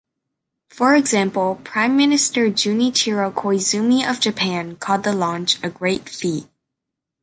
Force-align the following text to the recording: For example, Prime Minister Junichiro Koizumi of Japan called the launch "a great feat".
For 0.69 0.95
example, 0.95 1.61
Prime 1.63 1.95
Minister 1.95 2.47
Junichiro 2.49 3.31
Koizumi 3.31 4.01
of 4.03 4.19
Japan 4.19 4.77
called 4.77 5.03
the 5.03 5.13
launch 5.13 5.63
"a 5.63 5.69
great 5.69 6.09
feat". 6.09 6.47